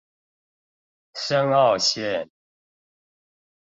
[1.13, 2.31] 深澳線